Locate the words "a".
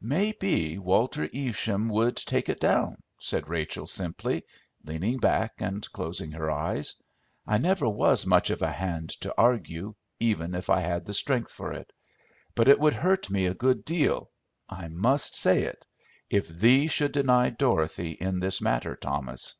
8.62-8.70, 13.46-13.54